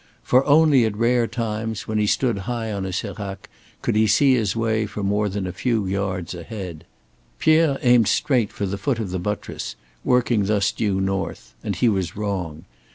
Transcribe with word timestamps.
For, 0.23 0.43
only 0.47 0.83
at 0.85 0.97
rare 0.97 1.27
times, 1.27 1.87
when 1.87 1.99
he 1.99 2.07
stood 2.07 2.35
high 2.49 2.71
on 2.71 2.87
a 2.87 2.91
sérac, 2.91 3.47
could 3.83 3.95
he 3.95 4.07
see 4.07 4.33
his 4.33 4.55
way 4.55 4.87
for 4.87 5.03
more 5.03 5.29
than 5.29 5.45
a 5.45 5.51
few 5.53 5.85
yards 5.85 6.33
ahead. 6.33 6.85
Pierre 7.37 7.77
aimed 7.83 8.07
straight 8.07 8.51
for 8.51 8.65
the 8.65 8.79
foot 8.79 8.97
of 8.97 9.11
the 9.11 9.19
buttress, 9.19 9.75
working 10.03 10.45
thus 10.45 10.71
due 10.71 10.99
north. 10.99 11.53
And 11.63 11.75
he 11.75 11.87
was 11.87 12.17
wrong. 12.17 12.65